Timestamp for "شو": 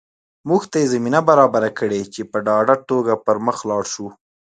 3.93-4.07